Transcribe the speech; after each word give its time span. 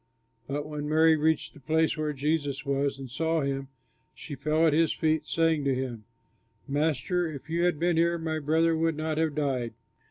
But 0.47 0.67
when 0.67 0.89
Mary 0.89 1.15
reached 1.15 1.53
the 1.53 1.59
place 1.59 1.95
where 1.95 2.11
Jesus 2.11 2.65
was 2.65 2.97
and 2.97 3.07
saw 3.07 3.41
him, 3.41 3.67
she 4.15 4.33
fell 4.33 4.65
at 4.65 4.73
his 4.73 4.91
feet, 4.91 5.27
saying 5.27 5.63
to 5.65 5.75
him, 5.75 6.05
"Master, 6.67 7.31
if 7.31 7.51
you 7.51 7.65
had 7.65 7.77
been 7.77 7.97
here, 7.97 8.17
my 8.17 8.39
brother 8.39 8.75
would 8.75 8.97
not 8.97 9.19
have 9.19 9.35
died." 9.35 9.75